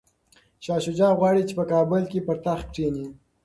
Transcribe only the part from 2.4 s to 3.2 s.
تخت کښیني.